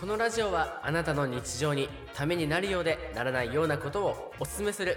[0.00, 4.96] このラジオはあなたの日常にためになるようでならないようなことをおすすめする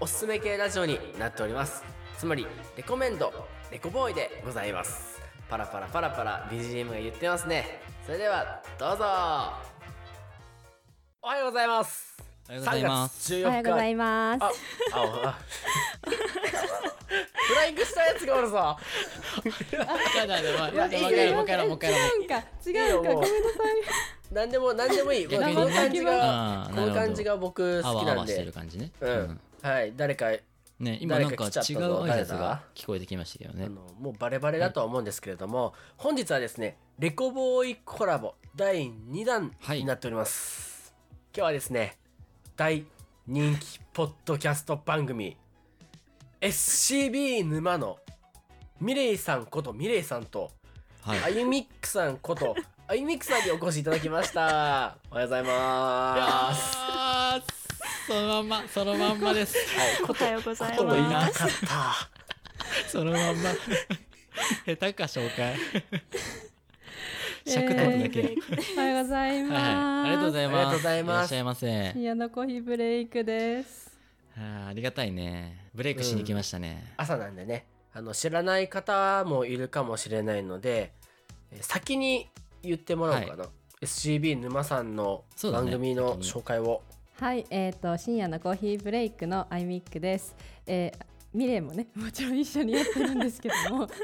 [0.00, 1.84] おすすめ系ラジオになっております
[2.18, 2.44] つまり
[2.76, 3.32] レコメンド
[3.70, 9.04] レコボーイでございますパラパラパラパラ BGM が言ってますねそれではどうぞ
[11.22, 14.42] おはようございますおはようございます3月14日おはようございます。
[14.42, 14.50] あ、あ、
[15.28, 15.38] あ。
[16.02, 18.76] フライングしたやつがおるぞ。
[20.16, 23.54] やだね、まいやもう一回もう一回もう一回もう違う違うか、いいよもうごめんなさ
[24.16, 24.19] い。
[24.30, 25.28] なんでも、なんでもいい。
[25.28, 28.52] 逆にねこの感じが、この感じが僕好きなんあわあわしてるで。
[28.52, 28.92] 感じね。
[29.00, 29.40] うん。
[29.62, 30.30] はい、誰か、
[30.78, 33.68] ね、今なんか違うちゃったぞ挨拶が聞こえてきましたけどね。
[33.68, 40.94] もうバレバレだとは思うんですけれども、本日はですね、レコボーイコラボ第2弾はいになっております。
[41.34, 41.98] 今日はですね、
[42.56, 42.86] 大
[43.26, 45.36] 人気ポッドキャスト番組、
[46.40, 47.98] SCB 沼の
[48.80, 50.50] ミレイさんことミレイさんと、
[51.02, 51.18] はい。
[51.24, 52.54] あゆみっくさんこと、
[52.90, 54.96] あゆみっくさんにお越しいただきました。
[55.12, 56.76] おはようございます。
[58.08, 59.56] そのまんま、そのまんまです。
[59.78, 61.38] はい、おはようございます。
[61.38, 62.88] かった。
[62.88, 63.50] そのまんま。
[64.66, 65.54] 下手か、紹介。
[67.46, 68.34] 尺取るだけ。
[68.76, 69.62] おはようございます。
[69.62, 70.56] ありがとうございます。
[70.56, 71.92] ありがとうございますらっしゃいませ。
[71.92, 73.96] 深夜のコーヒーブレイクです。
[74.36, 75.68] あーありがたいね。
[75.76, 76.92] ブレイクしに来ましたね。
[76.96, 80.90] 朝なんでね、あの、知らない方もいるかもしれないので、
[81.52, 82.28] えー先に
[82.62, 83.44] 言ってもらおうかな。
[83.80, 86.82] SCB 沼さんの番組の紹介を。
[87.18, 90.34] はい、えっ、と、深夜のコーヒーブレイクのアイミックです。
[90.66, 93.88] えーミレイもね、 もちろん一緒にやってるんですけども。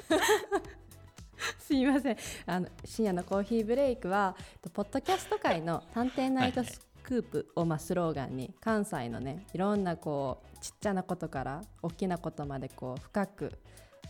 [1.58, 13.52] すいませんあの深夜のコーヒーブレイクはえっとポッドキャスト界の探偵ナイトスクープをまあスローガンに関西のねいろんなこうちっちゃなことから大きなことまでこう深く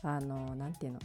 [0.02, 1.00] あのなんていうの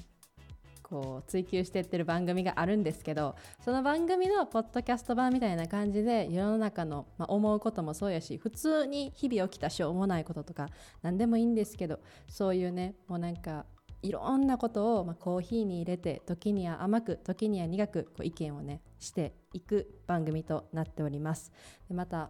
[0.91, 10.67] こう追求していってる番組があるんですけどその番組のポッドキャスト版みたいな感じで世の中の、まあ、思うこともそうやし普通に日々起きたしょうもないこととか
[11.01, 13.65] 何でもいいんですけどそういうねもうなんか
[14.03, 21.53] いろんなことを、まあ、コーヒーに入れて時には甘く時には苦くこう意見をねしていく番組となっております。
[21.87, 22.29] でまた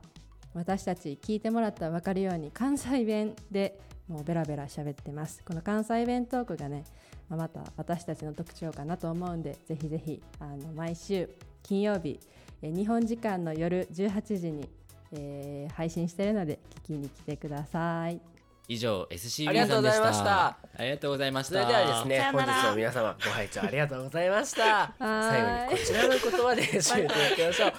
[0.54, 5.44] 私たち聞いてもらったら分かるように関西弁でもうベラベラ喋ってます。
[5.44, 6.84] この関西弁トークがね、
[7.30, 11.30] まあまた私たちの特徴かなと思うんでぜひぜひあの毎週
[11.64, 12.20] 金曜日
[12.62, 14.70] えー日本時間の夜18時に、
[15.14, 18.20] えー配信してるので聞きに来てください。
[18.68, 20.48] 以上、SCB ありがとうございました。
[20.48, 21.54] ありがとうございました。
[21.54, 24.94] それではですね本日も皆様ご拝聴ありがとうございました。
[25.00, 27.72] 最後にこちらの言葉で締めていきましょう。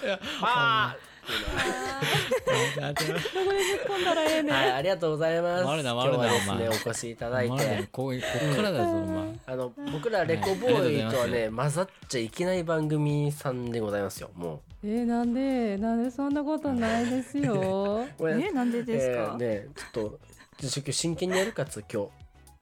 [4.49, 5.63] はい、ありがとうございます。
[5.63, 7.87] 今日はですね、お越しいただいて。
[7.91, 8.17] こうこ
[8.51, 9.39] っからだぞ、お前。
[9.45, 15.77] あの、僕らレコボーイとはね、混ざっちゃいけない番組さんでございますよ、もえー、なんで？
[15.77, 18.07] なんでそんなことないですよう。
[18.19, 19.37] これえなんでですか？
[19.39, 20.19] えーね、ちょっと、
[20.59, 22.09] ちょっと今日真剣にやるかつ、今日。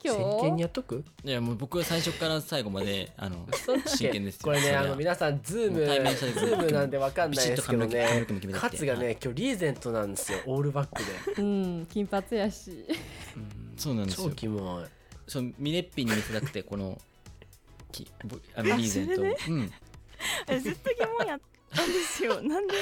[0.03, 0.19] 今日？
[0.19, 1.03] 真剣にやっとく？
[1.23, 3.47] いや、もう僕は最初から最後まで、あの、
[3.85, 4.41] 真剣ですよ。
[4.44, 11.03] これね、あの、皆さん、ズーム、ズもう対面した時ームなんでわかんないですけどねの毛髪の毛も決め、てカツがね、今日リーゼントなんですよ、オールバック
[11.35, 11.41] で。
[11.41, 12.85] うん金髪やし
[13.78, 14.31] そうなんです超よ。
[14.31, 14.85] キモい。
[15.28, 17.00] そう、ミネッピに見せたくて、この、
[17.91, 19.72] きぼあのリーゼントうん。
[20.47, 21.40] えずっと疑問やっ
[21.76, 22.42] たんですよ。
[22.42, 22.74] なんで？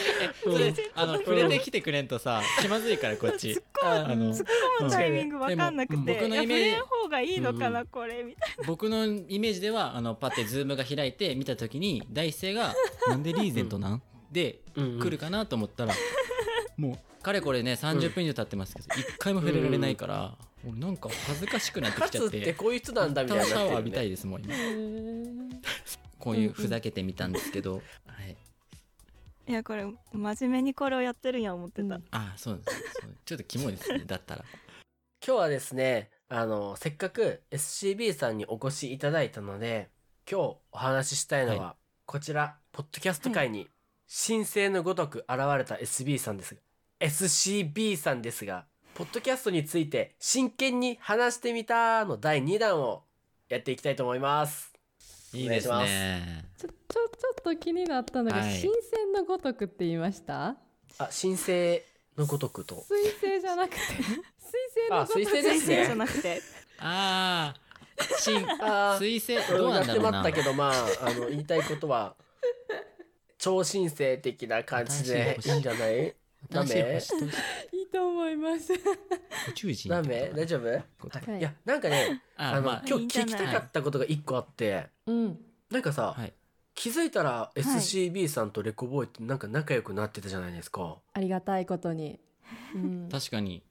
[0.43, 3.59] それあの、 触れてきてくれんとさ、気まずいから、こっち。
[3.81, 4.47] あの、突っ
[4.81, 12.73] 込むタイミングわかんなくて、僕のイメージれん方がいいのかな、これみたい僕のイメージでは、あの、パってズームが開いて見たときに、第一声が、
[13.07, 14.01] なんでリーゼントなん？
[14.31, 14.99] で、うんうん。
[14.99, 15.93] 来るかなと思ったら、
[16.77, 23.59] もう、かれこれね、30分以上経ってますけど、一回も触れられないから、俺なんか恥ずかしくなってカきちゃっ、ツっててこういう人なんだみたいにシャ。
[23.63, 24.53] ワー浴びたいですもん、今。
[26.19, 27.81] こういうふざけてみたんですけど、は
[28.23, 28.35] い。
[29.49, 29.53] な。
[29.53, 31.99] いや、これ、真面目にこれをやってるんや思ってた。
[32.11, 34.45] あ、そうなんですそうちょっとキモいですね、 だったら。
[35.25, 39.89] 今日はですね、あの、せっかく SCB さんにお越しいただいたので、
[40.29, 41.75] 今日お話ししたいのは、は
[42.05, 43.69] こちら、ポッドキャスト界に、
[44.27, 46.61] 神聖のごとく現れた SB さんですが、
[46.99, 53.05] SCB さんですが、ポッドキャストについて真剣に話してみたの第2弾を
[53.47, 54.68] やっていきたいと思います。
[55.33, 56.45] いいですお願いしね。
[56.57, 60.55] ちょちょちょっと気になったのが、はい新鮮のごとくって言いました？
[60.97, 61.85] あ、神聖
[62.17, 62.83] のごとくと。
[62.87, 65.95] 水星じゃなくて 水星のあ、ごとく水星です先生じゃね。
[65.95, 66.41] なくて。
[66.79, 70.21] ああ、新、あー水星、俺どうなんだろうな。
[70.21, 72.15] ったけど、まあ、あの、言いたいことは、
[73.37, 76.15] 超神聖的な感じでいいんじゃない？
[76.49, 76.99] ダメ？
[77.73, 78.73] いいと思います。
[78.73, 78.77] 宇
[79.53, 80.31] 宙人ダメ？
[80.35, 80.67] 大丈夫？
[80.67, 81.39] はい。
[81.39, 82.83] いや、なんかね、あの、あまあ。
[82.87, 85.39] 今日聞きたかったことが一個あって、うん。
[85.69, 86.33] なんかさ、はい。
[86.75, 92.21] 気づいたら SCB さんとレコボーイってなんか仲良くなってたじゃないですか、ありがたいことに、
[92.73, 93.63] うん、 確かに。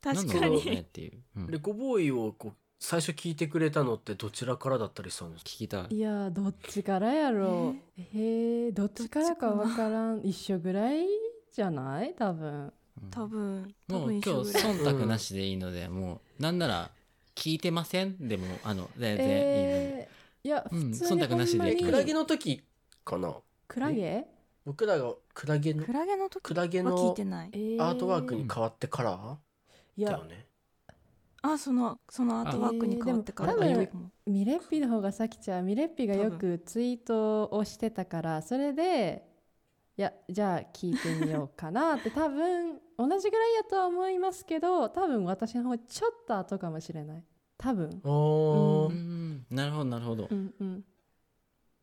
[0.00, 1.46] 確かなんだろうねっにていう、うん。
[1.48, 5.50] レコボーイをこう最初聞いてくれたのってどちらからだったりしたんですか？
[5.50, 5.96] 聞きたい。
[5.96, 8.00] いやーどっちからやろう。
[8.00, 10.20] へえどっちからかわからん。
[10.24, 11.04] 一緒ぐらい？
[11.56, 12.14] じゃない？
[12.14, 12.70] 多分。
[13.10, 13.74] 多分。
[13.88, 16.90] 多もう分今日忖度なしでいいので、もうなんなら
[17.34, 22.62] 聞いてませんでもあの全然いいので、えー、いやうん普通に忖度なしでクラゲの時
[23.06, 23.34] かな。
[23.68, 24.26] クラゲ？
[24.66, 26.42] 僕らがクラゲのクラゲの時？
[26.42, 27.50] クラゲは聞いのてない。
[27.54, 29.38] えーアートワークに変わってから？
[29.96, 30.10] いや。
[30.10, 30.44] だよね。
[31.40, 39.25] あそのそのアートワークに変わってからえーでも多分ミレッピの方がさきちゃんミレッピがよくツイートをしてたからそれで
[39.98, 47.24] いやじゃあ聞いてみようかなって多分同じぐらいやとは思いますけど多分私の方ちょっと後かもしれない。
[47.58, 48.00] 多分。
[48.04, 50.84] おー、うんなるほどなるほど、うんうん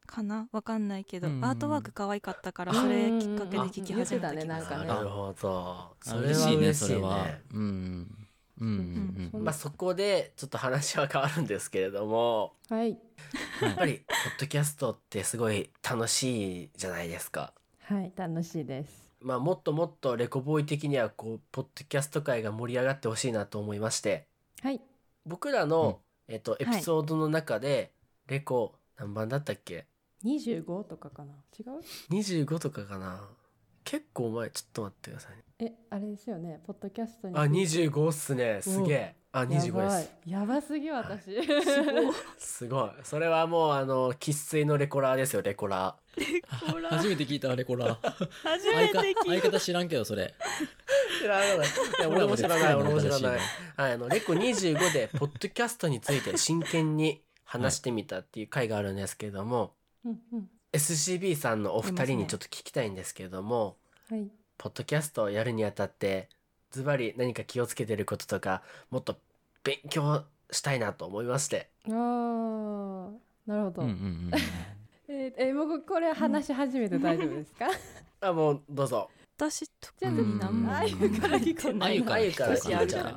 [0.05, 0.47] かな？
[0.51, 4.85] わかんないけど、うんアートワーク可愛かったからそれきっかけで聞き始めた気がするうんなんかね。
[4.85, 5.65] なるほど。
[5.65, 6.73] あそれ嬉しいねは嬉しいね。
[6.73, 7.27] それは。
[7.53, 7.61] うん。
[7.61, 8.07] うん
[8.59, 9.29] うんうん。
[9.33, 12.53] うんまあそこでちょっと話は変わるんですけれども。
[12.69, 12.91] はい。
[13.61, 17.53] やっぱりポッドキャストってすごい楽しいじゃないですか
[17.85, 19.13] はい楽しいです。
[19.19, 24.27] まあもっともっとレコボーイ的にはこうポッドキャスト界が盛り上がってほしいなと思いまして。
[24.61, 24.81] はい。
[25.25, 27.91] 僕らの、えっとエピソードの中で、
[28.27, 29.87] レコ何番だったっけ
[30.23, 31.33] ？25とかかな。
[31.59, 33.27] 違う？25とかかな。
[33.83, 36.59] 結構前ちょっと待ってくださいねえあれですよね。
[36.65, 37.35] ポッドキャストに。
[37.37, 38.59] あ25っすね。
[38.61, 39.15] すげえ。
[39.31, 40.03] あ25でやばい。
[40.03, 40.09] す。
[40.25, 41.23] やばすぎ私。
[42.37, 42.89] すごい。
[43.03, 45.97] それはもうあの生粋のレコラーですよレコラあ
[46.95, 47.97] 初めて聞いたあれこら
[48.43, 50.33] 初めて聞い相方知らんけどそれ。
[51.19, 51.59] ー知らないい
[52.01, 52.75] や俺も知らない。
[52.75, 53.39] 俺も知らない。
[53.77, 59.75] あのレコ25でポッドキャストについて真剣に話してみたっていう回があるんですけれども、
[60.05, 60.49] うんうん。
[60.73, 63.77] SCB さんのお二人にちょっと聞きたいんですけれども、
[64.09, 64.29] はい
[64.63, 66.29] ポッドキャストをやるにあたって
[66.71, 68.61] ズバリ何か気をつけてることとか
[68.91, 69.17] もっと
[69.61, 71.67] 勉強したいなと思いまして。
[71.87, 73.11] あー
[73.45, 74.31] なるほど、うんうんうん
[75.13, 77.67] えーえー僕これ話し始めて大丈夫ですか？
[78.29, 83.15] あもうどうぞ私特に何もあゆから聞こうあゆからあゆから聞ゃ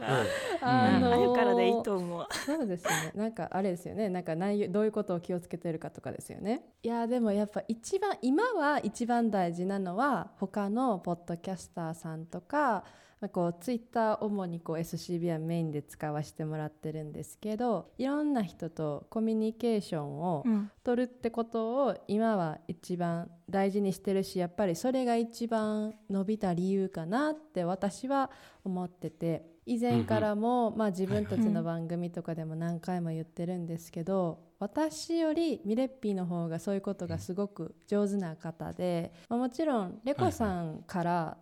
[0.63, 1.05] あ、うん。
[1.13, 2.27] あゆからでいいと思う。
[2.47, 3.13] そうですね。
[3.15, 4.09] なんかあれですよね。
[4.09, 6.63] なんか内容どういうことを気をつけてるかとかですよね。
[6.83, 12.85] いやでもやっぱ一番今は一番大事なのは他のポッドキャスターさんとかまあ
[13.33, 20.71] こうツイッター主にこう SCB はメインで使わせてもらってるんですけどいろんな人とコミュニケーションをうん。
[20.85, 28.31] 取るってことを今は一番大事にしてるしやっぱりそれが一番伸びた理由かなって私は
[28.65, 41.37] 思ってて以前からも、まあ、自分たちの番組とかでも何回も言ってるんですけど、私よりミレッピーの方がそういうことがすごく上手な方で、まあ、もちろんレコさんから、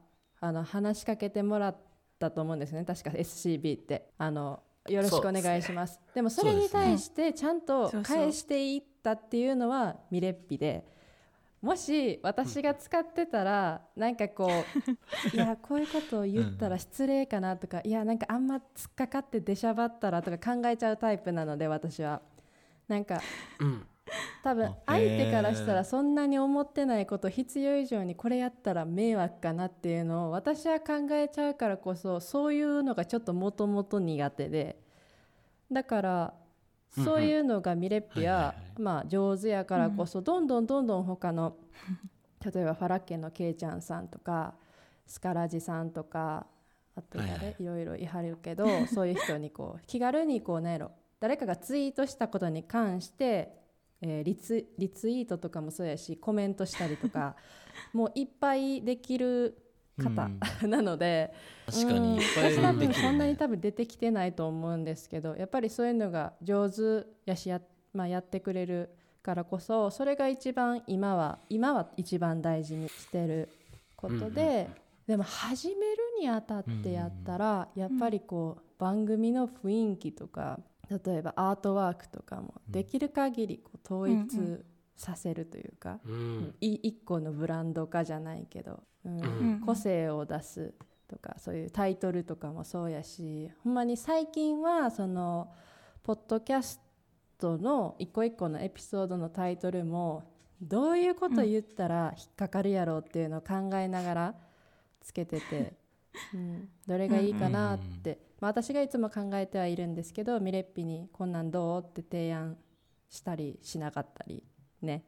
[0.45, 1.77] あの話しかけてもらっ
[2.19, 2.85] たと思うんですね。
[2.85, 4.11] 確か SCB って。
[4.19, 5.99] あのよろしくお願いします。
[6.15, 10.93] でもそれに対してちゃんと返していったっていうのはミレッピで。
[11.63, 14.51] もし私が使ってたらなんかこう
[15.35, 22.21] いやこういうことを言ったら失礼かなとかいやなんかあんま突っかかって出しゃばったらとか考えちゃうタイプなので私は。
[22.87, 23.19] なんか
[23.61, 23.87] うん
[24.43, 34.79] 多分あ相手からしたらそんなに思ってないこと必要以上にこれやったら迷惑かなっていうのを私は考えちゃうからこそそういうのがちょっともともと苦手で。
[35.73, 36.35] だから
[36.91, 41.57] そういうのがミレッピはまあ上手やからこそどんどんどんどん他の
[42.45, 44.55] 例えばファラッケンのケイちゃんさんとか
[45.07, 46.47] スカラジさんとか
[46.95, 47.57] あと誰？
[47.59, 53.64] いろいろいはるけどそういう人にこう気軽にこうなんやろ誰かがツイートしたことに関して、
[54.01, 57.37] えーリツリツイートとかもそうやしコメントしたりとか
[57.93, 59.57] もういっぱいできる
[59.99, 60.29] 方、
[60.67, 61.33] なので
[61.67, 67.61] 確かにいっぱいうんそんなに多分出てきてないと思うんですけどやっぱりそういうのが上手やしや,、
[67.93, 68.91] まあ、やってくれる
[69.23, 73.49] からこそそれが一番今は今は一番大事にしてる
[73.97, 74.69] ことで、
[75.07, 80.61] でも始めるにあたってやったら、やっぱりこう番組の雰囲気とか
[81.05, 84.65] 例えばアートワークとかもできる限りこう統一
[84.97, 86.55] させるというか、うん。
[86.61, 89.21] い一個のブランド化じゃないけど、うん。
[89.21, 89.25] う
[89.57, 89.61] ん。
[89.61, 90.75] 個性を出す
[91.09, 95.53] とかそういうタイトルとかもそうやしほんまに最近はその
[96.03, 96.81] ポッドキャス
[97.39, 100.25] トの一個一個のエピソードのタイトルも
[100.61, 104.35] どういうこと言ったら引っかかるやろうっていうのを考えながら
[105.01, 105.75] つけてて、
[106.33, 112.57] うん、どれがいいかなって、まあ、私がいつも考えてはいるんですけどミレッピに「こんなんどう?」って提案
[113.09, 114.43] したりしなかったり
[114.83, 115.05] ね。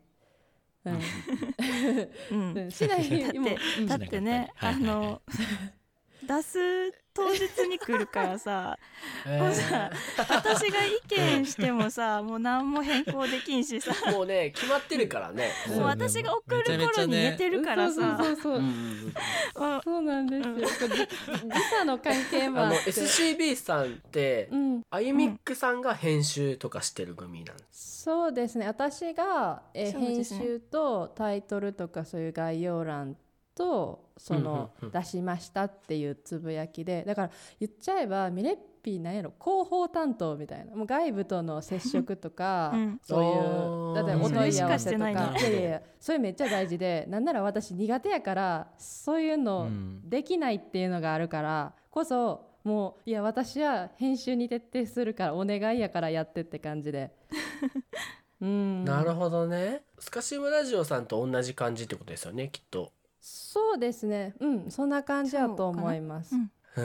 [0.84, 0.98] うん。
[2.30, 2.58] うん。
[2.58, 2.70] うん。
[2.70, 3.32] しないだっ
[3.86, 5.22] だってね、はいはいあの
[6.22, 8.78] 出す当日に来るからさ
[9.26, 9.90] もうさ
[10.28, 13.92] 私が意見してもさもう何も変更できんしさ。
[14.12, 15.50] もうね決まってるからね。
[15.68, 15.84] もう。
[15.84, 18.62] 私が送る頃に寝てるからさ、そうそうそう
[19.54, 21.08] そう、そうなんですよ、時
[21.70, 22.90] 差の関係もあって。
[22.90, 24.82] SCB さんってうん。
[24.90, 28.02] あゆみっくさんが編集とかしてる組なんです。
[28.02, 28.66] そうですね。
[28.66, 33.16] 私が、えー編集とタイトルとかそういう概要欄
[33.56, 39.14] とその、出しましたっていうつぶやきでだから言っちゃえばミレッピーなん。
[39.16, 43.00] やろ広報担当みたいなもう外部との接触とか、うん。
[43.02, 47.24] そういうだってお問い合わせとかいやいやそれめっちゃ大事でなん。
[47.24, 50.08] なら私苦手やからそういううのん。
[50.08, 57.10] できないっていうのがあるからこそもういや私は編集に徹底するからお願いやからやってって感じで。
[58.40, 61.06] うん、なるほどねスカシウムラジオさん。
[61.06, 62.92] と同じ感じってことですよねきっと
[63.28, 64.34] そうですね。
[64.38, 64.70] うん。
[64.70, 66.36] そんな感じだと思います。
[66.36, 66.50] うん。
[66.76, 66.80] う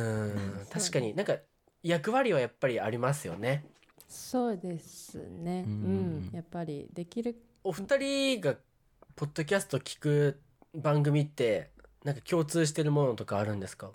[0.63, 0.65] ん。
[0.71, 1.13] 確かに。
[1.13, 1.37] なんか
[1.83, 3.63] 役割はやっぱりありますよね。
[4.07, 5.65] そうですね。
[5.67, 6.29] ううん。
[6.31, 7.35] ん、やっぱりできる。
[7.63, 8.55] お二人が
[9.15, 10.41] ポッドキャスト聞く
[10.73, 11.69] 番組って
[12.03, 13.91] なんか共通してるものとかあるんですか？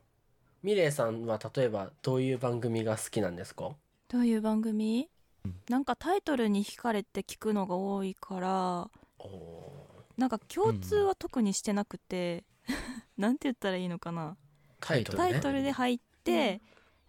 [0.62, 3.70] ミレイさんは例えばどういう番組が好きなんですか？
[4.06, 5.08] どういう番組？
[5.44, 5.54] うん。
[5.68, 8.88] なんかタイトルに惹かれて聞くのが多いから。
[9.18, 9.75] お
[10.16, 12.44] なんか共通は特にしてなくて、
[13.16, 14.36] なんて言ったらいいのかな。
[14.80, 15.30] タイトルね。
[15.32, 16.60] タイトルで入って、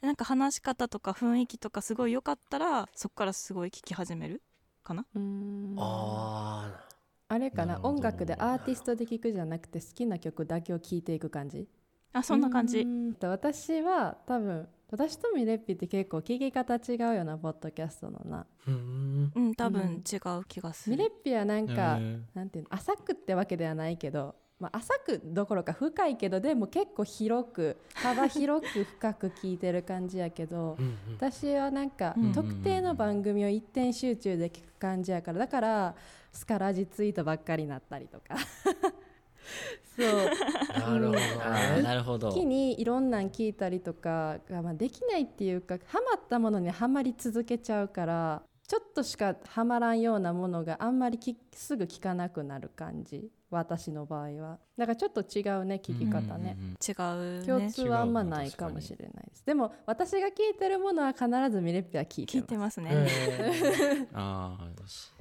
[0.01, 4.43] なんか話し方とか雰囲気とかすごい良かったらそこからすごい聞き始める
[4.83, 5.05] かな。
[5.15, 5.75] うん。
[5.77, 6.85] あ
[7.29, 11.67] あれかな音楽でアーティストで聴くじゃなくて好きな曲だけを聴いていく感じ？
[12.13, 12.81] あそんな感じ。
[12.81, 18.45] うんと私は多分私とミレッピって結構聞き方違うよなポッドキャストのな。
[18.67, 19.31] ーうん。
[19.35, 19.73] うん多うん。
[19.73, 22.21] 分違う気がする、ミレッピはなんか、へー。
[22.33, 30.77] なんていうの浅くってわけではないけど、まあ、浅くどころか深いけどでも結構広く 幅広く深く聞いてる感じやけど
[31.15, 32.31] 私はなんかうん。
[32.33, 35.95] 特定の番組を一点集中で聞く感じやからだから
[36.31, 38.35] スカラジツイートばっかりになったりとか
[39.95, 40.79] そう。
[40.79, 41.81] なるほど。
[41.81, 42.29] なるほど。
[42.29, 53.31] 一気にいろんなん聞いたりとかが、まあ、できないっていうかハマったものにはまり続けちゃうからちょっとしかはまらんようなものがあんまりきすぐ聞かなくなる感じ？
[53.49, 54.59] 私の場合は。
[54.77, 57.45] だからちょっと違うね聞き方ね、うんうんうん違うね。
[57.47, 59.45] 共通はあんまないかもしれないです。
[59.45, 64.67] でも私が聞いてるものは必ずミレッピは聞いて聞いますてますね、え ああ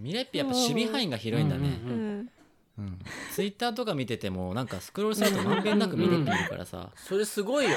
[0.00, 2.30] ミレッピやっぱ守備範囲が広いんだね、うんううんん
[2.78, 2.98] うん。
[3.32, 7.76] ツイッターとか見ててもなんかスクロールするとまんべんなくミレッピいるからさ、それすごいよね。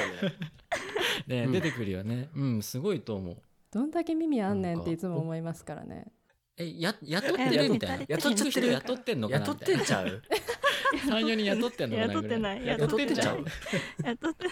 [1.26, 1.52] ねうん。
[1.52, 2.28] 出てくるよね。
[2.34, 3.36] うんすごいと思う。
[3.72, 6.06] どんだけ耳あんねんっていつも思いますからね。
[6.56, 8.04] えや雇ってえるみたいな。
[8.08, 10.22] 雇っちゃってる雇ってんのかな雇ってんちゃう
[10.92, 12.66] ？34人雇ってんのかな雇ってない。
[12.66, 14.46] 雇ってんじゃん雇ってやっとって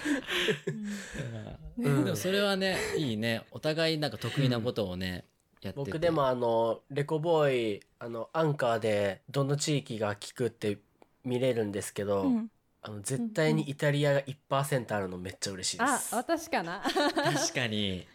[1.79, 2.05] うん。
[2.05, 3.43] でもそれはねいいね。
[3.51, 5.27] お互いなんか得意なことをね、
[5.63, 5.91] やってて。
[5.91, 10.79] 僕でもあのレコボーイあのアンカーでどの地域が聞くって
[11.25, 12.51] 見れるんですけど、うん。
[12.81, 16.15] あの絶対にイタリアが1%あるのめっちゃ嬉しいであす。
[16.15, 16.81] 私かな。
[16.87, 18.07] 確かに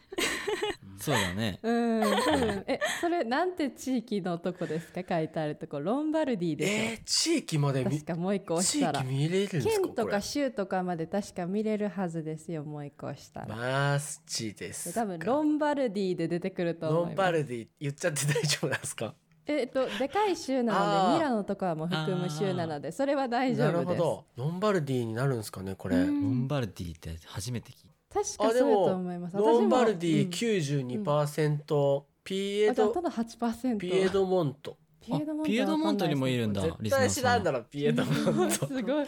[1.00, 1.60] そうだね。
[1.62, 2.64] うん多分。
[2.68, 5.02] えそれなんて地域のとこですか？
[5.08, 5.80] 書いてあるとこ。
[5.80, 9.00] ロンバルディでしょ、えー、地域まで見確かもう一個押地したら。
[9.02, 9.72] 域見れるんですか？
[9.88, 15.02] 県とか州とかまで確か見れるはずですよもう一個押したら、マジですか？
[15.02, 17.10] 多分ロンバルディで出てくると思います。
[17.10, 19.14] ロンバルディ言っちゃって大丈夫なんですか？
[19.46, 24.02] えっとでかい州なのでミラノとかはもう含む州なのでそれは大丈なる夫です。
[24.02, 24.44] ほど。
[24.44, 26.22] ロンバルディになるんですかねこれ、うん。
[26.24, 27.83] ロンバルディって初めて聞い
[28.14, 29.38] 確かそうやと思います。
[29.38, 34.78] ロンバルディ私もうん92%、ピエドただ8%ピエドモント。
[35.02, 38.68] ピエドモントあピエドモントにもいるんだ絶対知らんだろろピエドモント。
[38.68, 39.06] すごい。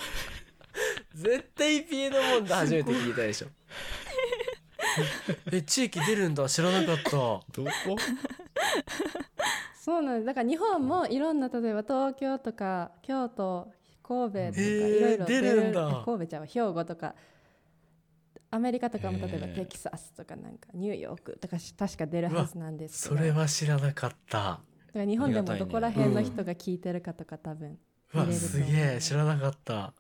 [1.13, 3.47] 絶対ピエドモント初めて聞いたでしょ。
[5.51, 7.11] え地域出るんだ知らなかった。
[7.11, 7.65] どこ？
[9.79, 10.25] そうなんです。
[10.25, 13.71] だから日本もいろんな例えば東京とか京都
[14.03, 15.69] 神戸とかいろいろ出る。
[15.69, 16.01] んだ。
[16.03, 17.15] 神戸ちゃんは兵庫とか
[18.51, 23.17] アメリカとかも例えばテキサスとかなんかニューヨークとかし確か出るはずなんですけど。
[23.17, 24.37] それは知らなかった。
[24.39, 24.59] だ
[24.93, 27.77] から日本でもどこら辺の人が聞いてるかとか多分
[28.13, 28.17] う。
[28.17, 29.93] わすげえ知らなかった。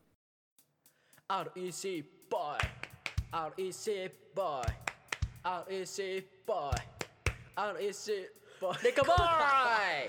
[1.27, 4.73] REC ボーイ REC ボーイ
[5.43, 6.81] REC ボーイ
[7.55, 8.11] REC
[8.61, 9.15] ボーイレカボー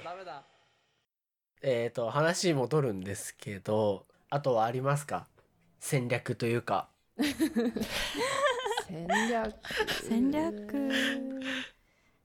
[0.00, 0.04] イ！
[0.04, 0.44] ダメだ。
[1.62, 5.26] えっ、と話戻るんですけどあとはありますか？
[5.80, 6.88] 戦略というか
[8.88, 9.54] 戦略。
[10.02, 11.00] 戦略。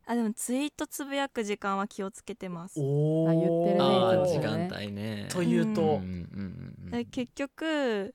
[0.05, 2.81] あでもツイートつぶやく時間は気をつけてます。
[2.81, 3.79] おあ言ってるね
[4.27, 5.41] 時間帯ねと。
[5.41, 6.91] いうと、うんうんうんうん。
[6.91, 8.13] で結局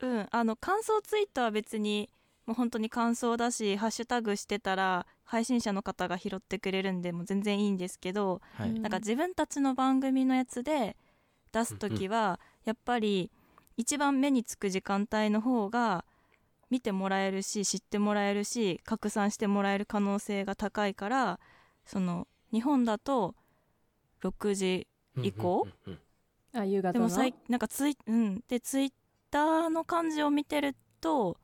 [0.00, 2.10] うんあの感想ツイートは別に
[2.46, 8.70] もう本当に感想だしハッシュタグしてたら配信者の方が拾ってくれるんでもう全然いいんですけどはい。
[8.70, 8.82] うん。
[8.82, 10.96] なんか自分たちの番組のやつで
[11.52, 13.30] 出す時はやっぱり
[13.80, 16.04] 一番目につく時間帯の方が
[16.68, 21.40] 見てもらえるし知ってもらえるし拡散してもらえる可能性が高いから
[21.86, 23.34] その日本だと
[24.22, 24.86] 6時
[25.22, 25.66] 以降？
[25.86, 25.98] うんうん
[26.52, 26.92] あ夕方の？
[26.92, 28.92] でもさいなんかツイ,、うん、でツイッ
[29.30, 31.38] ターの感じを見てると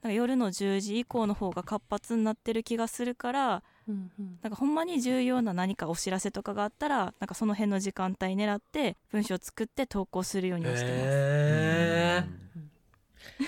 [0.00, 4.38] なんか夜の10時以降の方が活発になってる気がするからうんうん。
[4.42, 10.96] なんかほんまに重要な何かお知らせとかがあったらなんかその辺の時間帯狙って文章を作って投稿するようにはしてます。
[11.04, 12.24] へ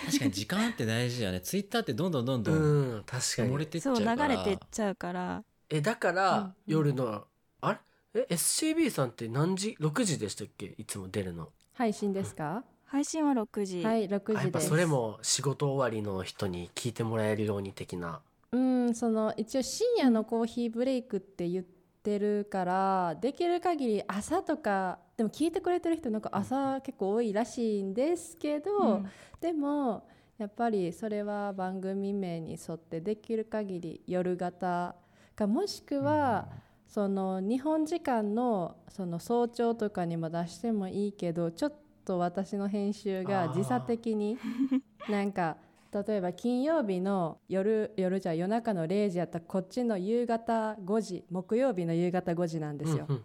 [0.06, 1.40] 確かに時間って大事だよね。
[1.40, 3.48] ツイッターってどんどんどんーどんうん確か漏に。
[3.48, 4.26] そううれてっちゃから。
[4.26, 5.44] 流れてっちゃうから。
[5.70, 7.24] えだから、うん夜の
[7.60, 7.72] あ
[8.14, 8.26] れ？
[8.28, 10.74] え SCB さんって何時？6時でしたっけ？
[10.78, 11.48] いつも出るの。
[11.74, 12.64] 配信ですか？
[12.86, 18.20] 配信は6時、はい6あやっ時ですぱそれも仕事終わりの人に聞いてもらえるように的な
[18.52, 21.64] うんその一応深夜のコーヒーブレイクって言っ
[22.02, 29.10] てるからできる限り朝とかでも聞いてくれてる人なんか朝結構多いらしいんですけど、うん。
[29.40, 30.06] でも
[30.38, 34.96] やっぱりそれは番組名に沿ってできる限り夜型
[35.34, 36.48] かもしくは、
[36.86, 41.72] その日本時間のその早朝とかにも出してもいいけどちょっ
[42.04, 44.36] と私の編集が時差的に
[45.08, 45.56] なんか
[45.92, 53.04] 例えば金曜日の夜夜じゃ夜中の0時やったらこっちの夕方5時木曜日の夕方5時なんですよ。
[53.08, 53.20] うんうん。
[53.20, 53.24] っ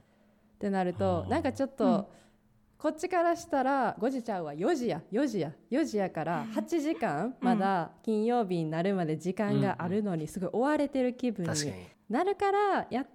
[0.60, 2.06] てなるとなんかちょっと、うん。
[2.78, 11.74] こっちからしたら5時ちゃうわ4時や4時や4時やから8時間まだ金曜日になるまで時間があるのにすごい追われてる気分に
[12.08, 13.08] なるからや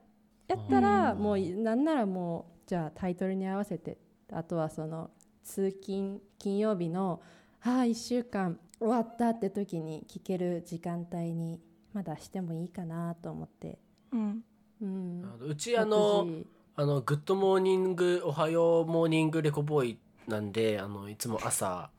[0.49, 1.19] やったらうん。
[1.19, 3.99] もうなんならもうじゃあタイトルに合わせて
[4.33, 5.11] あとはその
[5.45, 7.21] 通勤金曜日の
[7.61, 11.61] ああ1週間終わったって時に聞ける時間帯に
[11.93, 13.79] まだしてもいいかなと思って。
[14.11, 14.45] うん。
[14.81, 15.23] うん。
[15.25, 16.47] あのうちあの6時。
[16.75, 21.91] あのグッドモーニングおはようモーニングレコボーイなんであのいつも朝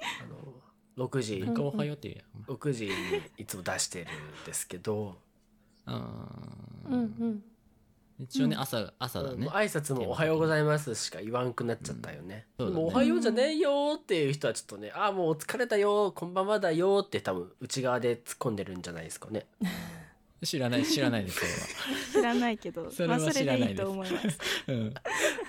[0.00, 1.40] あの6時。
[1.40, 2.16] なんかおはようっていう。
[2.16, 2.92] やん6時に
[3.38, 5.18] いつも出してるんですけど、
[5.86, 5.94] うん
[6.90, 7.44] うん
[8.18, 9.44] 一応ね朝朝だね。
[9.44, 12.46] もう挨拶も「おはようございます」しか言わんくなっちゃったよね。
[12.58, 12.84] うんそうだね。
[12.84, 19.46] でもおはようじゃねえよーっていう人はちょっとね「ああもう疲れたよーこんばんはだよ」って多分内側で突っ込んでるんじゃないですかね。
[20.44, 23.76] 知らない知らないですそ知らないけどそれはまあそれ知らないです。
[23.76, 24.38] で いいと思います。
[24.68, 24.94] れはうん。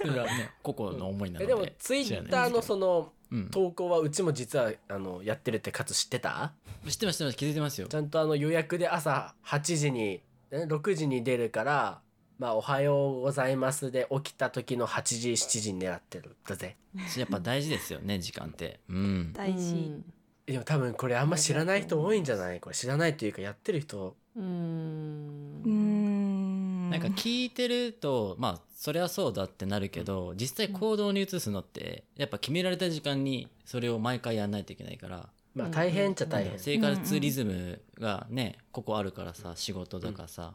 [0.01, 3.49] それはね個々の思いなのでえでもツイッターのそのうん。
[3.49, 6.53] 投稿はうちも実はあのやってるってかつ知ってた？
[6.88, 7.38] 知ってます知ってます。
[7.38, 7.88] 気づいてますよ。
[7.88, 12.01] ちゃんとあの予約で朝8時にえ6時に出るから
[12.39, 16.76] 「まあ、おはようございます」で起きた時の8時7時に狙ってるだぜ。
[17.17, 18.80] やっぱ大事ですよね時間って。
[18.89, 19.34] うん。
[19.34, 20.13] 大事、うん。
[20.45, 22.60] でも多分これあんま知らない人多いんじゃない？
[22.60, 24.15] これ知らないというかやってる人。
[24.36, 25.62] うーん。
[25.65, 26.89] うーん。
[26.89, 35.30] なんか聞いてるとまあそれはそうだってなるけど実際行動に移すのってやっぱ決められた時間にそれを毎回やんないといけないから。
[35.54, 40.54] まあ大変っちゃ大変、生活リズムがねここあるからさ仕事とかさ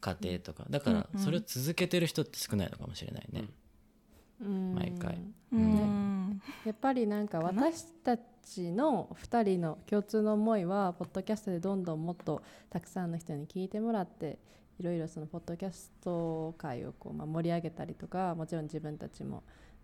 [0.00, 0.64] 家庭とか。
[0.70, 1.18] だからうん。
[1.18, 1.24] うん。
[1.24, 3.44] それを続けてる人って少ないのかもしれないね。
[4.42, 4.74] うん。
[4.74, 5.18] 毎回。
[5.52, 6.42] うーん。
[6.64, 14.38] やっぱりなんか私たちの2人の共通の思いはポッドキャストでどんどんもっとたくさんの人に聞いてもらって
[14.78, 19.42] いろいろそのポッドキャスト界をこうまあ盛り上げたりとかもちろん自分たちも、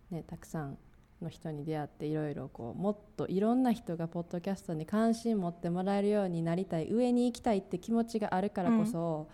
[0.09, 0.77] ね、たくさん
[1.21, 9.27] の人に出会っていろいろこうもっといろんな人がポッドキャストに関心持ってもらえるようになりたい上に行きたいって気持ちがあるからこそ、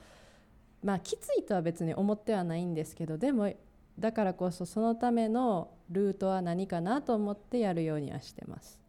[0.83, 3.53] まあきついとは別に思ってはないんですけどでも
[3.99, 8.81] だからこそそのためのルートは何かなと思ってやるようにはしてます。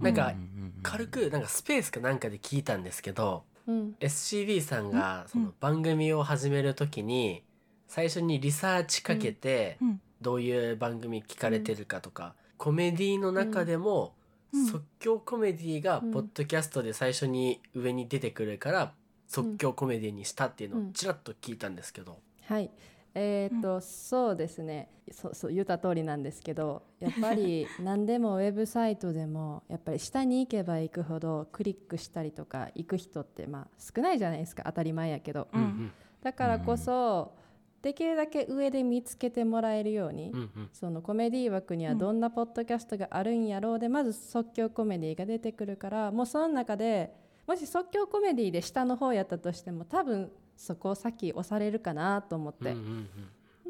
[0.00, 0.34] なんか
[0.82, 7.44] 軽くなんかスペースかなんかで聞いたんですけどうん、SCB さんがその番組を始める時に
[7.86, 10.00] 最初にリサーチかけてうん。
[10.20, 14.14] どういう番組聞かれてるかとかコメディの中でも
[14.52, 14.66] うん。
[14.66, 18.92] 即興コメディがうんポッドキャストで最初に上に出てくるから
[19.28, 22.18] 即興コメディにしたっていうのをちらっと聞いたんですけど。
[22.46, 22.70] はい。
[23.14, 24.88] えーとそうですね。
[25.10, 34.64] そうそう言った通りなんですけどやっぱり 何でもウェブサイトでもやっぱり下に行けば行くほどクリックしたりとか行く人ってまあ少ないじゃないですか。
[34.66, 35.48] 当たり前やけど。
[35.52, 35.60] うん。
[35.60, 37.32] うんだからこそ
[37.80, 40.70] できるだけ上で見つけてもらえるように、うんうん。
[40.72, 47.14] そのコメディ枠にはどんなポッドキャストがあるんやろうで、まず即興コメディが出てくるからもうその中で
[47.48, 52.84] もし即興コメディで下の方やったとしても多分そこを先押されるかなと思って、うんうん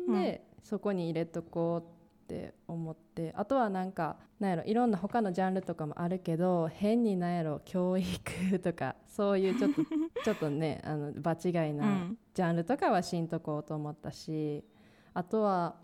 [0.08, 3.32] うんでそこに入れとこうって思って。
[3.36, 9.82] あとはなんかなんやろいろんな他のジャンルとかもあるけど変になんやろ教育とかそういうちょっと
[10.24, 12.18] ちょっとねあの場違いうなん。
[12.34, 14.64] ジャンルとかはしんとこうと思ったし
[15.14, 15.76] あとは、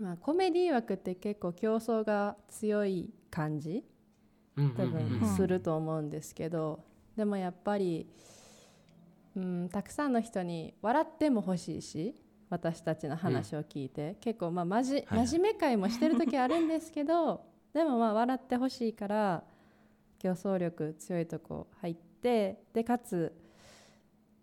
[0.00, 3.84] まあ、コメディ枠って結構競争が強い感じ？
[4.56, 5.18] うん多うんうん。
[5.20, 6.84] 分すると思うんですけど、
[7.20, 8.06] でもやっぱり、
[9.36, 12.14] うん、たくさんの人に笑っても欲しいし
[12.48, 17.42] 私たちの話を聞いて、結構まあまじ真面目会もしてる時あるんですけど
[17.74, 19.44] でもまあ笑ってほしいから
[20.18, 23.36] 競争力強いとこ入ってでかつ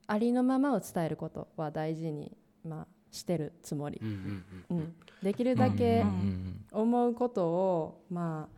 [0.05, 3.99] ありのままを伝えることは大事に、まあ、してるつもり。
[4.03, 6.65] う、んうんうんうん、できるだけ、うんうん。
[6.83, 8.56] 思うことをまあ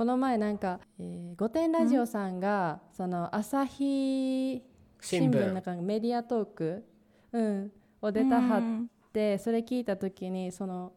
[0.00, 4.62] この前なんか「えー御殿ラジオ」さんが、その朝日
[4.98, 5.38] 新新聞。
[5.48, 6.84] 聞なんかメディアトーク、
[7.32, 8.90] うん、を出たはっうん。
[9.12, 10.94] てそれ聞いた時にその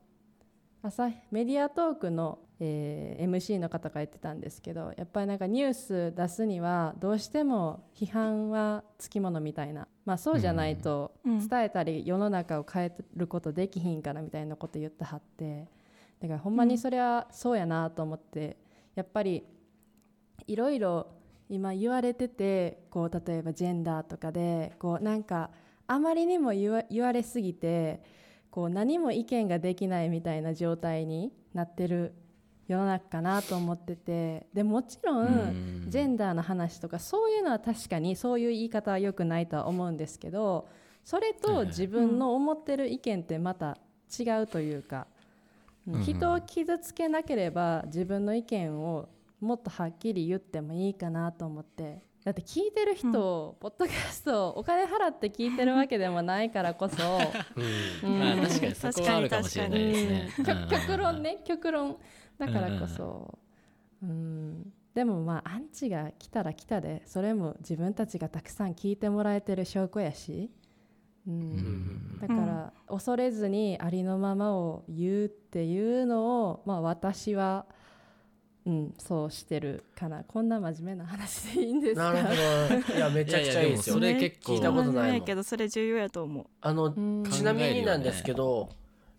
[0.81, 11.45] 朝日メディアトークの、えー MC の方が言ってたんですけどやっぱりなんかニュース出すにはどうしても批判はつきものみたいな、まあ、そうじゃないとうん。
[11.45, 15.67] 伝えたり世の中を変えることできひんからみたいなこと言ってはって。
[16.21, 18.55] だからほんまにそれはそうやなと思って
[18.95, 19.43] やっぱり
[20.47, 21.07] いろいろ
[21.49, 25.49] 今言われててこう例えばジェンダーとかでこうなんか
[25.87, 28.01] あまりにも言わ言われすぎて
[28.49, 32.13] こう何も意見ができないみたいな状態になってる
[32.67, 40.69] 世の中かなと思っててでもちろん、ジェンダーの話とかそういうのは確かにそういう言い方は良くないとは思うんですけど
[41.03, 43.77] それと自分の思ってる意見ってまた
[44.17, 45.07] 違うというか、
[45.87, 49.09] 人を傷つけなければ自分の意見を
[49.41, 52.01] もっとはっきり言ってもいいかなと思って。
[52.23, 57.19] だって聞いてる人、ポッドキャストお金払って聞いてるわけでもないからこそ、
[58.03, 58.11] うん。
[58.11, 58.19] うん。
[58.19, 60.31] まあ確かにそこはあるかもしれないですね。
[60.39, 60.69] うんうんうんうん。
[60.69, 61.41] 極極論ね。
[61.43, 61.97] 極論
[62.37, 63.37] だからこそ、
[64.01, 70.49] うん、でもまあアンチが来たら来たでそれも自分たちがたくさん聞いてもらえてる証拠やし、
[71.27, 71.33] うん。
[71.33, 72.19] うん。
[72.19, 77.65] だから恐れずにありのままを言うっていうのを、まあ、私は、
[78.65, 80.23] うん、そうしてるかな。
[80.23, 82.13] こんな真面目な話でいいんですか？
[82.13, 82.95] なるほど。
[82.95, 83.95] いやめちゃくちゃいいですよ。
[83.95, 85.25] それ結構聞いたことないもん。
[85.25, 86.45] けどそれ重要やと思う。
[86.61, 87.23] あのうん。
[87.29, 88.69] ちなみになんですけど、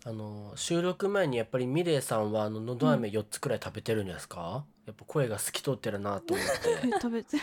[0.07, 6.89] あの収録前にやっぱりミレイさんはあののど飴4つくらい食べてるんですか、やっぱ声が透き通ってるなと思って。
[6.89, 7.43] え食べて4つ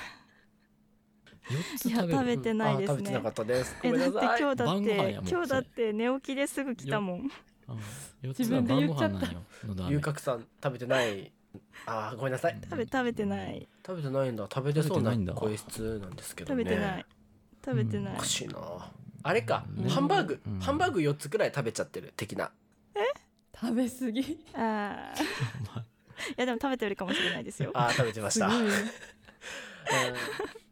[1.86, 2.94] いや食べてないですね。
[2.94, 3.76] あ食べてなかったです。
[3.82, 4.40] ごえだってめんなさい。
[4.40, 7.32] 今日だって今日だって寝起きですぐ来たもん。
[7.68, 7.76] あ
[8.24, 9.90] 4自分で言っちゃった。
[9.90, 11.32] 遊郭さん食べてない。
[11.86, 12.58] あーごめんなさい。
[12.64, 13.68] 食べ食べてない。
[13.86, 14.48] 食べてないんだ。
[14.54, 16.64] 食べてそうな声質なんですけどね。
[16.64, 17.06] 食べてない。
[17.66, 18.14] 食べてない。
[18.16, 18.92] おかしいな。
[19.24, 19.90] あれか、うん。
[19.90, 20.60] ハンバーグ、うん。
[20.60, 22.52] ハンバーグ4つくらい食べちゃってる的な。
[23.60, 24.46] 食べ過ぎ。
[24.54, 25.22] あー。
[25.22, 25.24] い
[26.38, 27.72] やでも食べてるかもしれないですよ。
[27.74, 28.50] あー食べてました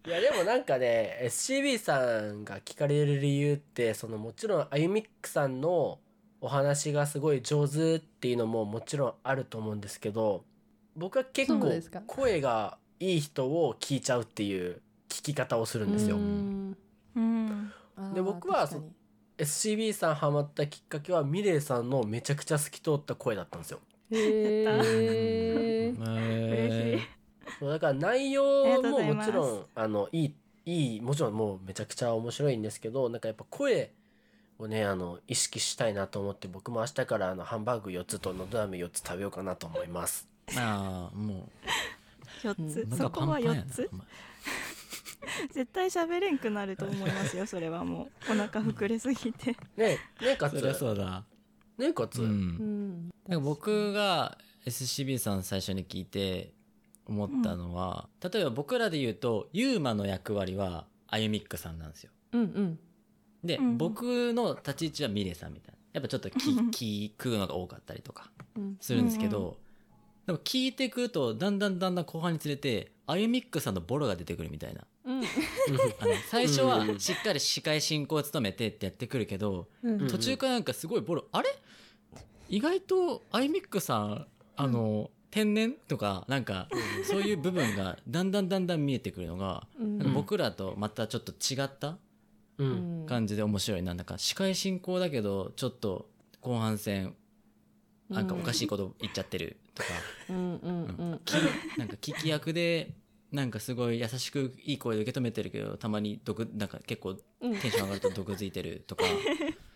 [0.09, 5.99] いやでもなんかね SCB さんが聞かれる理由ってそのもちろんあゆみっくさんの
[6.41, 10.43] お話がすごい上手っていうのももちろんあると思うんですけど
[10.95, 11.71] 僕は結構
[12.07, 16.17] 声がいい人を聞いちゃうっていう聞き方をするんですよ。
[18.15, 18.67] で僕は
[19.37, 23.79] SCB さんハマったきっかけはミレイさんのめちゃくちゃ透き通った声だったんですよ。
[24.09, 25.93] へー。
[26.01, 27.18] え嬉しい
[27.61, 30.33] だから内容ももちろんあのいい
[30.65, 33.91] いいもちろんもうめちゃくちゃ面白いんですけどなんかやっぱ声
[34.59, 40.27] をねあの意識したいなと思って僕も明日からあのハンバーグ4つとのど飴4つ食べようかなと思います。
[40.55, 41.47] ああも
[42.43, 43.89] 4つ、うそこは4やなつ
[45.53, 48.31] 絶対喋れんくなると思いますよそれはもう。
[48.31, 49.51] お腹膨れすぎて。
[49.51, 51.23] ねえねえかつそりゃそうだ。
[51.77, 52.31] ねえかつ、ううん。
[53.07, 56.53] んなんか僕が SCB さん最初に聞いて
[57.09, 62.11] 思ったのは、例えば僕らで言うとユーマの役割はあゆみっくさんなんですよ。
[62.33, 62.79] うんうん。
[63.43, 65.79] で、うん僕の立ち位置はミレさんみたいな。
[65.93, 68.77] やっぱちょっと気うん気食うのが多かったりとかうん。
[68.79, 69.55] するんですけど、うんう
[70.27, 74.85] でも聞いてくるとだんだんだんだん後半につれてあゆみっくさんのボロが出てくるみたいな。
[75.05, 75.19] うん。
[75.99, 80.07] あの最初はうんしっかり司会進行を務めてってやってくるけど、うん。
[80.07, 81.49] 途中からなんかすごいボロあれ？
[82.49, 85.73] 意外とアイミックさんあの、天然？
[85.87, 86.67] とかなんか
[87.03, 89.67] そういう部分がだんだんだんだん見えてくるのが、
[90.13, 91.97] 僕らとまたちょっと違った
[93.07, 93.93] 感じで面白いな。
[93.93, 96.09] なんか司会進行だけどちょっと
[96.41, 97.15] 後半戦
[98.09, 99.89] なんかおかしいこと言っちゃってるとか、
[100.29, 101.19] うん
[101.77, 102.95] なんか聞き役で
[103.31, 109.03] なんかすごい優しくいい声で受け止めてるけどたまに毒なんか結構テンション上がると毒づいてるとか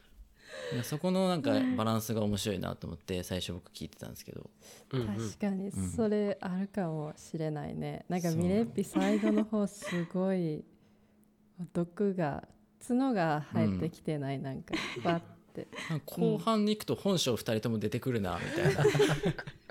[0.81, 4.49] そこのなんかバランスが面白いなと思って最初僕聞いてたんですけど。
[4.89, 10.63] 確かにんそれあるかもしれないね、なんかミレッピ最後の方すごい
[11.73, 12.47] 毒が
[12.87, 15.67] 角が入ってきてない、なんかバッて。
[16.05, 18.85] 後半に行くと本性2人とも出てくるなみたいな。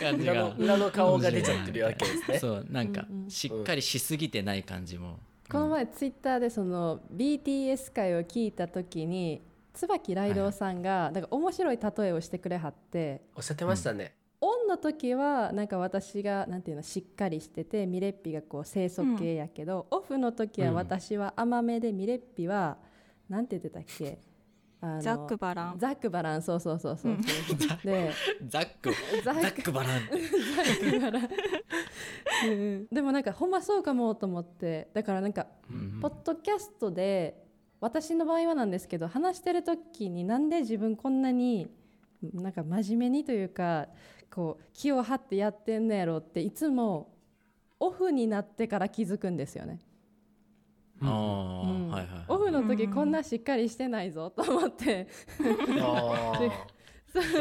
[0.00, 0.32] 感じが。
[0.32, 2.38] 裏の裏の顔が出ちゃってるわけですね。
[2.38, 5.18] そうなんかしっかりしすぎてない感じも、
[5.50, 9.42] この前ツイッターでその BTS 会を聞いた時に
[9.80, 22.76] 椿ライドウさんがなんか面白い例えをしてくれはっておっしゃってましたね、オンの時はなんか私がなんていうのしっかりしててミレッピがこう清楚系やけど、オフの時は私は甘めでミレッピは
[23.28, 24.18] なんて言ってたっけ？
[24.82, 25.78] あのザックバラン。
[25.78, 26.42] ザックバラン。
[26.42, 27.18] そうそうそうそう。
[27.22, 28.10] そう、で
[28.48, 28.90] ザック。
[29.22, 30.00] ザッ ザックバラン。
[32.44, 32.86] うんうん。
[32.90, 34.88] でもなんかほんまそうかもと思って。
[34.94, 35.46] だからなんか
[36.00, 37.49] ポッドキャストで
[37.80, 41.68] 私の場合はなんですけど話してる時になんで自分こんなに
[42.34, 43.86] なんか真面目にというか
[44.30, 47.14] こう気を張ってやってんのやろっていつも
[47.78, 49.80] オフになってから気づくんですよね。
[51.00, 51.10] はい
[51.94, 55.08] はいオフの時こんなしっかりしてないぞと思って。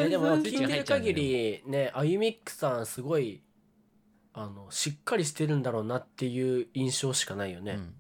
[0.10, 3.44] でも聞いてる限りねあゆみっくさんすごい
[4.34, 7.94] あのしっかりしてるんだろうなっていう印象しかないよね、うん、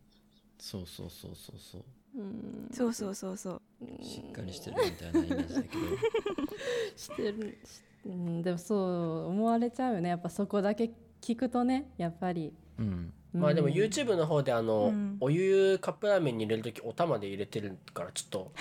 [0.58, 1.84] そうそうそうそうそう
[2.20, 2.70] うん。
[2.74, 3.62] そうそうそうそう。
[4.04, 5.74] しっかりしてるみたいなイメージだけど。
[6.96, 10.10] してる、しうん、でもそう思われちゃうよね。
[10.10, 12.54] やっぱそこだけ聞くとねやっぱり。
[12.78, 13.14] うん。
[13.34, 15.18] まあでもうん YouTube の方であの、うん。
[15.22, 18.52] お湯カップラーメンに入れる時お玉で入れてるからちょっと、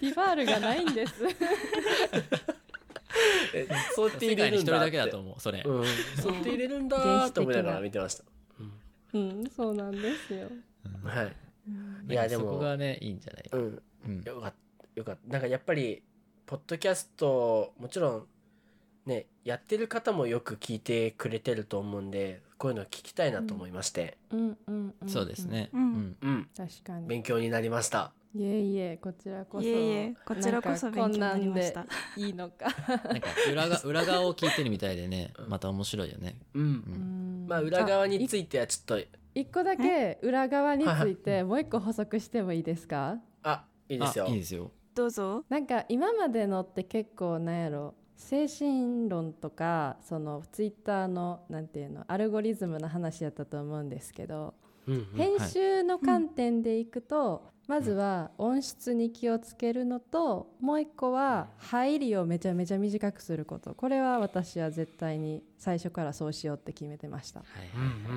[0.00, 1.14] ティファールがないんです。
[3.54, 4.90] えそうやって世入れるんだって。
[4.90, 5.84] 界に一人だけだと思うそれ、うん、
[6.20, 8.24] そうやって入れるんだーって思いながら見てました、
[9.12, 10.48] うん、そうなんですよ。
[11.04, 11.36] はい。
[11.68, 12.10] うん。
[12.10, 12.44] いやでも。
[12.44, 13.50] そこがねいいんじゃない？
[13.50, 13.82] か、うん。
[14.06, 14.22] うん。
[14.22, 14.86] よかった。
[14.94, 15.32] よかった。
[15.32, 16.02] なんかやっぱり
[16.46, 18.26] ポッドキャストもちろん
[19.06, 24.18] ねやってる方もよく聞いてくれてると思うんでこういうの聞きたいなと思いまして。
[24.30, 24.58] うん。
[24.66, 24.94] うん。
[25.00, 25.08] うん。
[25.08, 25.46] そうです。
[25.46, 25.92] ね、ううん。
[25.92, 27.06] んうん、確かに。
[27.08, 28.12] 勉強になりました。
[28.36, 29.64] いえいえ、こちらこそ。
[29.64, 31.86] いえいえこちらこそ勉強になりました。
[32.16, 32.66] いいのか。
[33.08, 36.36] なんか裏が 裏側を聞いてるみたいでねまた面白いよね。
[36.54, 37.46] うん、うん。
[37.48, 43.18] まあ裏側についてはちょっと一個だけ裏側についてもう一個補足してもいいですか？
[43.42, 44.26] あいいですよ。
[44.26, 44.70] あいいですよ。
[44.94, 45.44] どうぞ。
[45.48, 54.54] なんか今までのって結構なんやろ精神論とかそのツイッターのなんていうのアルゴリズムの話やったと思うんですけど、
[54.86, 55.04] うんうん。
[55.16, 63.74] 編集の観点でいくと、まずは音質に気をつけるのともう一個は入りをめちゃめちゃ短くすること。
[63.74, 67.42] これは私は絶対に最初からそうしようって決めてました。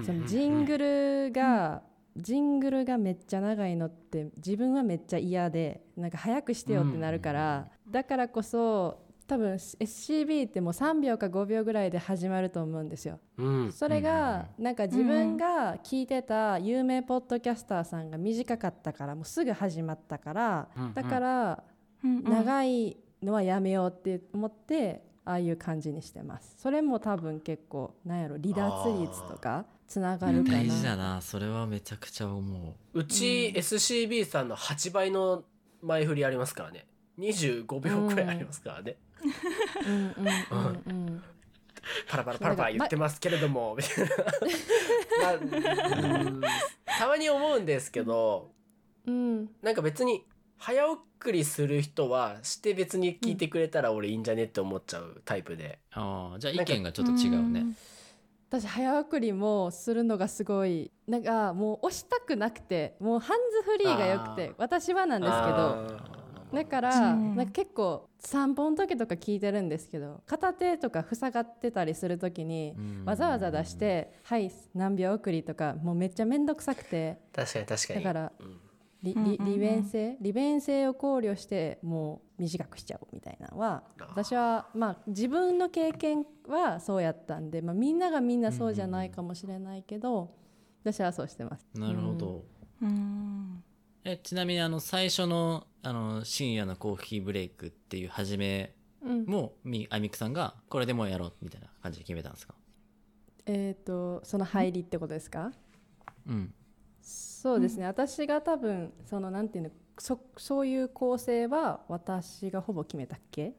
[0.06, 1.82] そのジングルが、
[2.18, 13.20] ジングルがめっちゃ長いのって自分はめっちゃ嫌でなんか早くしてよってなるから、だからこそ多分 SCB ってもう3秒か5秒ぐらいで始まると思うんですよ。
[13.38, 13.72] うん。
[13.74, 21.63] それがなんか自分が聞いてた有名ポッドキャスターさんが短かったからもうすぐ始まったからだから
[22.04, 26.56] 長いのはやめようって思ってああいう感じにしてます。
[26.58, 30.58] それも多分結構なんやろ離脱率とかつながるかな。
[30.60, 33.00] 大事だなそれはめちゃくちゃ思う。
[33.00, 35.44] うち SCB さんの8倍の
[35.82, 36.86] 前振りありますからね。
[37.20, 38.96] 25秒くらいありますからね、
[42.08, 43.76] パラパラパラパラ言ってますけれども。
[43.78, 44.16] みたいな、
[45.22, 46.42] まあうん。
[46.86, 48.52] たまに思うんですけど
[49.06, 49.50] うん。
[49.62, 50.26] なんか別に
[50.58, 57.66] 早送りする人はして別に聞いてくれたら俺いいんじゃねって思っちゃうタイプで、ああじゃあ意見がちょっと違うね。
[58.50, 66.17] 私早送りもするのがすごいなんかもう押したくなくてもうハンズフリーがよくて私はなんですけどあ
[66.54, 67.36] だから、うん。
[67.36, 73.06] なんか結構散歩の時とか聞いてるんですけど片手とか塞がってたりする時にうん。
[73.06, 77.18] わざわざ出して「はい何秒送り」とかもうめっちゃ面倒くさくて。
[77.34, 78.04] ー確かに確かに。
[78.04, 78.32] だから
[79.04, 80.18] 利便性？
[80.20, 90.34] 利便性を考慮してもう短くしちゃおうみたいなのは私はまあ自分の経験はそうやったんで、まあ、みんながみんなそうじゃないかもしれないけど
[90.84, 91.68] 私はそうしてます。
[91.76, 92.46] なるほど、
[92.82, 93.64] うん。
[94.04, 99.26] えちなみにあの最初のあの深夜のコーヒーブレイクっていう始めうん。
[99.26, 102.56] もみあみくさんがこれでもうやろうみたいな感じで決めたんですか？
[103.45, 105.54] えっ、とその入りってことですか？
[106.28, 106.54] うん。
[107.02, 113.45] そうですね、私が多分そのなんていうのそそういう構成は私がほぼ決めたっけ？
[113.45, 113.54] うん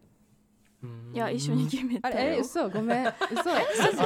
[1.12, 2.30] いや一緒に決めあたよ。
[2.30, 3.06] れえ嘘ごめん。
[3.32, 3.50] 嘘。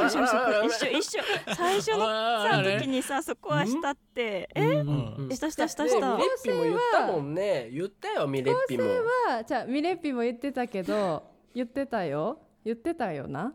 [0.06, 1.22] 一緒一緒一緒一緒。
[1.54, 2.06] 最初の
[2.48, 4.48] さ時にさそこはしたって。
[4.54, 4.76] え？
[4.80, 5.28] うん。
[5.30, 5.84] したしたした。
[5.84, 7.68] ねしたミレッピも言ったもんね。
[7.70, 8.84] 言ったよミレッピも。
[9.28, 11.22] はじゃあミレッピも言ってたけど
[11.54, 12.38] 言ってたよ。
[12.64, 13.52] 言ってたよな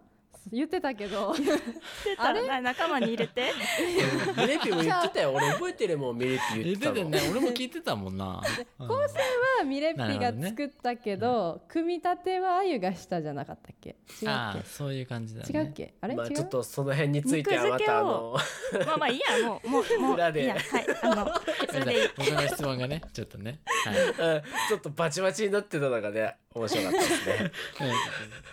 [0.52, 1.34] 言ってたけど。
[1.36, 2.34] してた。
[2.34, 3.52] らな仲間に入れて。
[4.38, 5.32] ミレッピも言ってたよ。
[5.34, 7.20] 俺覚えてるもんミレッピ言って言ってたのね。
[7.32, 8.42] 俺も聞いてたもんな。
[8.80, 8.88] うん。
[8.88, 13.96] はミレッピが作ったけど組み立てはあゆがしたじゃなかったっけ？
[14.22, 15.48] 違うっああそういう感じだね。
[15.52, 15.94] け違うっけ？
[16.02, 18.36] あれ、まあちょっとその辺についてはまたあの
[18.86, 20.42] まあまあいいやもう もうもう裏で。
[20.42, 21.32] いいやはいあの
[21.70, 22.10] それでいい。
[22.18, 23.60] 僕の質問がねちょっとね。
[23.86, 23.92] は
[24.32, 24.36] い。
[24.36, 27.52] う んちょっとバチバチになってたのがね面白かったですね。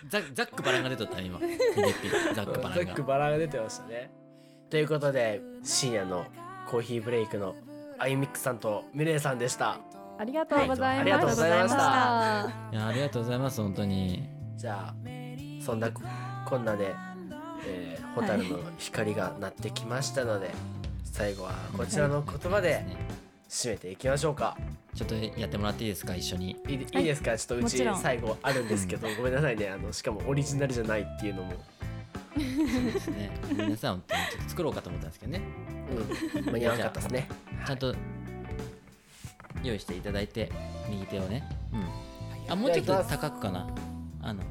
[0.03, 0.09] うん。
[0.09, 1.39] ザザックバランが出とったね今
[1.85, 2.85] ミレッピザックバランが。
[2.85, 4.11] ザックバラが出てましたね。
[4.69, 6.25] ということで深夜の
[6.69, 7.55] コーヒーブレイクの
[7.97, 9.79] アイミックさんとミレイさんでした。
[10.17, 11.77] ありがとうございました、はいありがとうございました。
[11.77, 14.29] いやありがとうございます本当に。
[14.57, 14.95] じゃあ
[15.63, 16.01] そんなこ
[16.45, 16.93] こんなで、
[17.65, 20.51] えー、蛍の光が鳴ってきましたので、
[21.03, 22.97] 最後はこちらの言葉でね
[23.49, 24.57] 締めていきましょうか。
[24.95, 26.57] ちょっとやってもらっていいですか一緒に。
[26.67, 27.37] いいいいですか？
[27.37, 29.69] ちょっとうち最後あるんですけどごめんなさいね。
[29.69, 31.53] あのしかもオリジナルじゃないっていうのも、
[32.35, 33.31] そうですね。
[33.51, 35.41] 皆さん本当にちょっと作ろうかと思ったんですけどね。
[36.35, 37.29] うん、間に合わなかったですね。
[37.65, 37.95] ちゃんと
[39.63, 40.51] 用意していただいて
[40.89, 41.47] 右手をね。
[41.73, 41.85] うん。
[42.51, 43.67] あもうちょっと高くかな。
[44.21, 44.47] あのうん。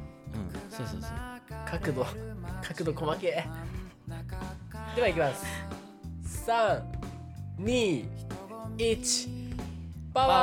[0.70, 1.10] そうそうそう。
[1.70, 2.06] 角度
[2.62, 3.44] 角度細けえ。
[4.96, 5.44] ではいきます。
[7.58, 8.06] 321
[10.12, 10.36] パワ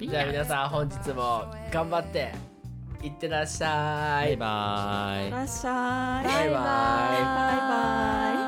[0.00, 0.10] ー。
[0.10, 2.34] じゃあ皆さん本日も頑張って
[3.04, 4.28] いってらっしゃい。
[4.28, 5.28] バイバーイ。
[5.28, 6.26] いらっしゃい。
[6.26, 6.48] バイバイ。
[6.50, 6.54] バイ
[8.38, 8.43] バイ